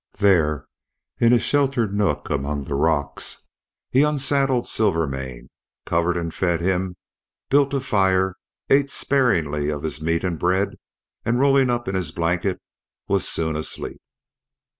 There, 0.17 0.65
in 1.19 1.31
a 1.31 1.37
sheltered 1.37 1.93
nook 1.93 2.27
among 2.31 2.63
the 2.63 2.73
rocks, 2.73 3.43
he 3.91 4.01
unsaddled 4.01 4.65
Silvermane, 4.67 5.47
covered 5.85 6.17
and 6.17 6.33
fed 6.33 6.59
him, 6.59 6.95
built 7.51 7.71
a 7.75 7.79
fire, 7.79 8.33
ate 8.71 8.89
sparingly 8.89 9.69
of 9.69 9.83
his 9.83 10.01
meat 10.01 10.23
and 10.23 10.39
bread, 10.39 10.77
and 11.23 11.39
rolling 11.39 11.69
up 11.69 11.87
in 11.87 11.93
his 11.93 12.11
blanket, 12.11 12.59
was 13.07 13.29
soon 13.29 13.55
asleep. 13.55 14.01